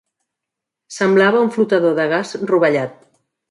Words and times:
Semblava 0.95 1.43
un 1.49 1.53
flotador 1.57 1.95
de 2.01 2.09
gas 2.17 2.35
rovellat. 2.55 3.01